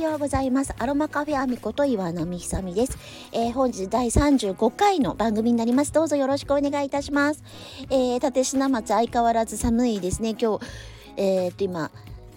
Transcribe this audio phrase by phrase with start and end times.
[0.00, 2.96] おはようございますアロマカフェアミこと岩波久美です、
[3.32, 7.44] えー、本日第35回の番組になりますどうぞよろしくお願いいたします、
[7.90, 10.64] えー、立品町相変わらず寒いですね今日
[11.18, 11.90] えー、っと今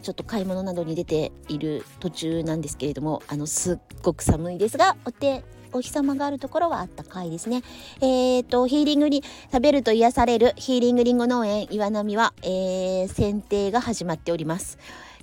[0.00, 7.62] ちょっと買い物などに出ている途中なんですけれどもあのすっごく寒いですがお手お日様があるところはあったかいですね。
[8.00, 9.22] えっ、ー、と、ヒーリングに
[9.52, 14.78] 食べると癒されるヒーリングリンゴ農園岩波は、えー、剪定が始まっております。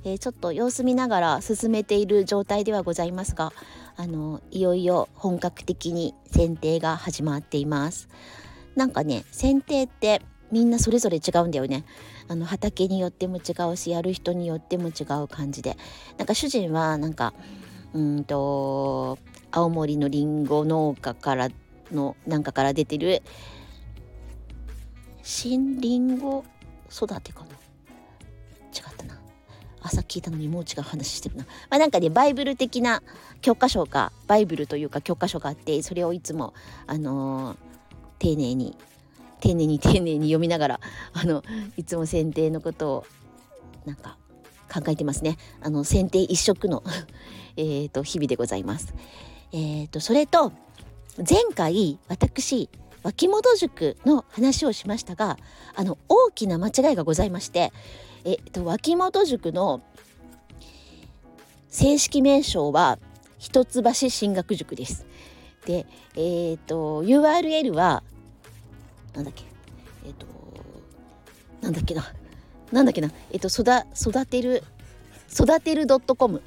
[0.08, 3.52] えー、ちょっと様子見ながら進めている状態ではございますが、
[3.98, 8.08] あの、いよいよ本格的に剪定が始まっています。
[8.76, 11.84] なんかね、剪定ってみんなそれぞれ違うんだよね。
[12.30, 15.78] あの畑によっても違うしやる人によっても違う感じで
[16.18, 17.34] なんか主人はなんか
[17.94, 19.18] うんと
[19.50, 21.48] 青森のりんご農家から
[21.90, 23.22] のなんかから出てる
[25.24, 26.44] 新りんご
[26.92, 27.67] 育てかな？
[29.88, 33.02] 朝聞いたのにもう違う話してるな、まあ、なんかねバイブル的な
[33.42, 36.54] 教科書がバイブルというか教科書があってそれをいつも
[36.86, 37.58] あのー、
[38.20, 38.76] 丁寧に
[39.40, 40.80] 丁寧に丁寧に読みながら
[41.14, 41.44] あの
[41.78, 43.06] いつも剪定のことを
[43.86, 44.18] なんか
[44.74, 46.84] 考えてますねあの剪定一色の
[47.56, 48.94] えと日々でございます。
[49.52, 50.52] えーと、それと
[51.18, 52.70] 前回私
[53.04, 55.38] 脇本塾の話をしましたが
[55.76, 57.72] あの大きな間違いがございまして
[58.28, 59.82] えっと脇本塾の
[61.70, 63.00] 正式名称は
[63.38, 65.06] 一橋進学塾です。
[65.66, 68.04] で、えっ、ー、と URL は
[69.14, 69.46] なんだっけ？
[70.06, 70.26] えっ、ー、と
[71.62, 72.04] なんだっけな？
[72.74, 73.10] なんだっけな？
[73.32, 74.62] えっ、ー、と育育てる
[75.32, 76.42] 育てる .com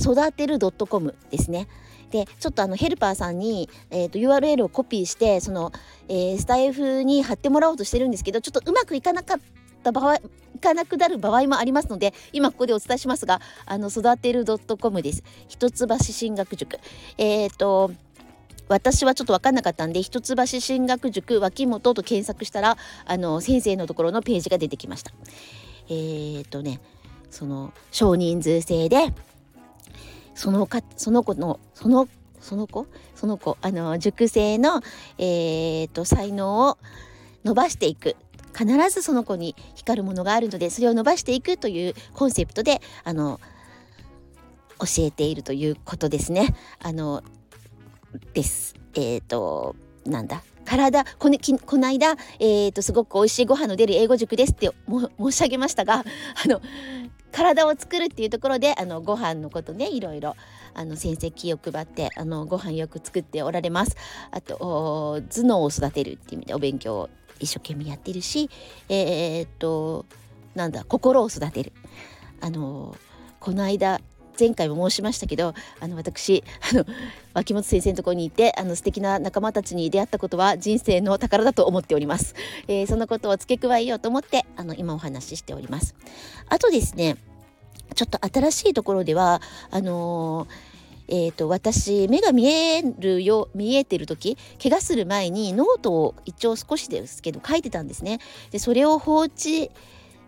[0.00, 1.68] 育てる .com ですね。
[2.10, 5.72] でちょっとあのヘルパーさんに、えーと、URL をコピーしてその、
[6.08, 10.20] えー、スタイフに貼ってもらおうとしてるんですけどちょっとうまくいかなかったた場合い
[10.60, 14.44] かなくなる場合もありますので今ここでお伝えしますがあの育てる
[14.78, 15.22] .com です。
[15.48, 16.78] 一橋進学塾。
[17.18, 17.92] えっ、ー、と
[18.68, 25.12] 私はちょっと分かんなかったんで一橋進学塾脇本と検索したらあの先生のところのページが出てきました。
[25.88, 26.80] えっ、ー、とね
[27.30, 29.12] その少人数制で
[30.34, 32.08] そのかその子のその
[32.40, 32.86] その子？
[33.14, 33.58] その子？
[33.60, 34.82] あの塾生の、
[35.18, 36.78] えーと、才能を
[37.44, 38.16] 伸ばしていく。
[38.56, 43.40] 必ずその子に光るものがあるのでそれを伸ばしていくというコンセプトであの
[44.78, 46.54] 教えているということですね。
[46.82, 47.22] あの
[48.34, 48.74] です。
[48.94, 50.42] えっ、ー、となんだ？
[50.64, 54.70] 体このきこの間、えーと、すごく美味しいご飯の出る英語塾ですって
[55.18, 56.04] 申し上げましたが
[56.44, 56.60] あの
[57.32, 60.36] 体を作るっていうところであのご飯のことねいろいろ
[60.74, 63.96] あの先生気を配ってあのご飯よく作っておられます
[64.30, 67.10] あと頭脳を育てるっていう意味でお勉強を
[67.40, 68.48] 一生懸命やってるし
[68.88, 70.06] えー、っと
[70.54, 71.72] なんだ心を育てる。
[72.40, 72.96] あの
[73.38, 74.00] この間
[74.38, 76.42] 前回も申しましたけどあの私
[76.72, 76.86] あの
[77.34, 82.34] 脇本先生のところにいてあの素敵な仲間たちに出会ったことは人生の宝だと思っております、
[82.66, 85.94] えー、そのことを付け加えようと思ってあの今お話ししております。
[86.48, 87.16] あとですね
[87.94, 90.69] ちょっと新しいところではあのー
[91.10, 98.20] えーと、私目が見えるよ見えてる時怪我する前にノートを一応少しですけど書いてたんですね。
[98.50, 99.70] でそれを放置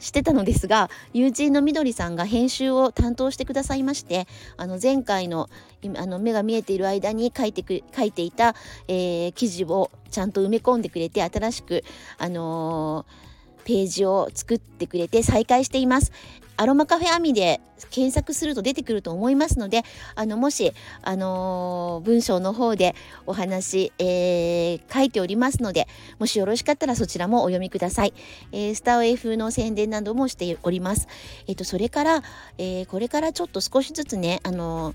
[0.03, 4.27] してたのですが友人のみどりさんが編集を担当してくださいまして
[4.57, 5.49] あの前回の
[5.97, 8.57] あの目が見えている間に書いてく書いていた、
[8.89, 11.85] えー、記事をちゃんと埋め込んでくれて新しく、
[12.19, 13.32] あのー、
[13.65, 16.13] ページを作ってくれて再開しています。
[16.59, 19.83] アロマカフェアミで検索すると出てくると思いますので
[20.15, 22.95] あのもし、あのー、文章の方で
[23.27, 28.13] お話、えー、書いておりますのでもしよろしかったらそちらもお読みください、
[28.53, 31.09] えー、スター F の宣伝などもしております、
[31.49, 32.23] えーと、それから、
[32.59, 34.93] えこれからちょっと少しずつねあの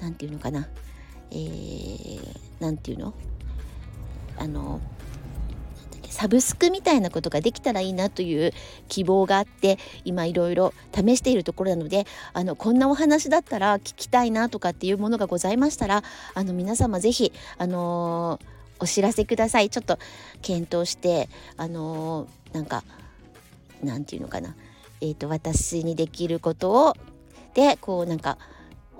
[0.00, 0.68] ー、て言うのかな。
[1.32, 3.14] えー、て言うの？
[4.38, 4.80] あの
[6.20, 8.52] サブスクみたいなことができたらいいなという
[8.88, 16.02] 希望があって今いろいろ試しているところなのであのこんなお話だったら聞きたいなとかっていうものがございましたら
[16.34, 19.70] あの皆様是非あのー、お知らせください。
[19.70, 19.98] ちょっと
[20.42, 22.84] 検討してあのー、なんか
[23.82, 24.54] なんていうのかな。
[25.00, 26.94] えーと私にできることを
[27.54, 28.36] でこうなんか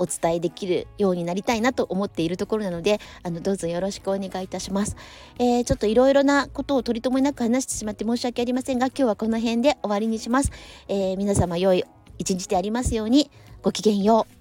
[0.01, 4.97] お伝えできるようになりたいなと思っているところなのであのどうぞよろしくお願いいたします、
[5.39, 10.51] えー、ちょっといろいろなことを取り留めなく話してしまって申し訳ありませんが今日はこの辺で終わりにします、
[10.89, 11.85] えー、皆様良い
[12.19, 13.31] 一日でありますように
[13.63, 14.40] ごきげんよう。